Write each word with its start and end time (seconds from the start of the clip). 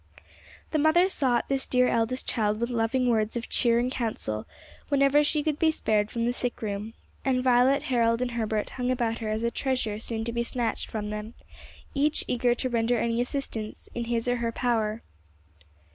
The 0.71 0.79
mother 0.79 1.09
sought 1.09 1.47
this 1.47 1.67
dear 1.67 1.87
eldest 1.87 2.27
child 2.27 2.59
with 2.59 2.71
loving 2.71 3.07
words 3.07 3.37
of 3.37 3.49
cheer 3.49 3.77
and 3.77 3.91
counsel 3.91 4.47
whenever 4.89 5.23
she 5.23 5.43
could 5.43 5.59
be 5.59 5.69
spared 5.69 6.09
from 6.09 6.25
the 6.25 6.33
sick 6.33 6.63
room, 6.63 6.95
and 7.23 7.43
Violet, 7.43 7.83
Harold, 7.83 8.19
and 8.19 8.31
Herbert 8.31 8.71
hung 8.71 8.89
about 8.89 9.19
her 9.19 9.29
as 9.29 9.43
a 9.43 9.51
treasure 9.51 9.99
soon 9.99 10.25
to 10.25 10.31
be 10.33 10.41
snatched 10.41 10.89
from 10.89 11.11
them, 11.11 11.35
each 11.93 12.25
eager 12.27 12.55
to 12.55 12.67
render 12.67 12.97
any 12.99 13.21
assistance 13.21 13.89
in 13.93 14.05
his 14.05 14.27
or 14.27 14.37
her 14.37 14.51
power. 14.51 15.03